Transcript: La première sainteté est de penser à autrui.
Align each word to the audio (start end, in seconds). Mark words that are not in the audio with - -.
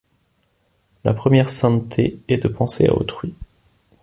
La 1.03 1.13
première 1.13 1.47
sainteté 1.51 2.17
est 2.27 2.39
de 2.39 2.47
penser 2.47 2.87
à 2.87 2.95
autrui. 2.95 3.35